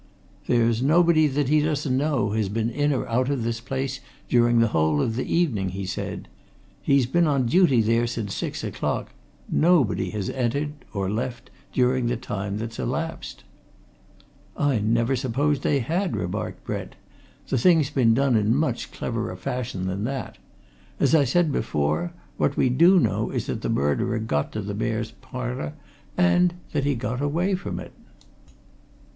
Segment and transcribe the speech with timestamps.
[0.47, 4.57] "There's nobody that he doesn't know has been in or out of this place during
[4.57, 6.27] the whole of the evening," he said.
[6.81, 9.11] "He's been on duty there since six o'clock.
[9.47, 13.43] Nobody has entered or left during the time that's elapsed."
[14.57, 16.95] "I never supposed they had," remarked Brent.
[17.49, 20.39] "The thing's been done in much cleverer fashion than that!
[20.99, 24.73] As I said before, what we do know is that the murderer got to the
[24.73, 25.73] Mayor's Parlour,
[26.17, 27.93] and that he got away from it!"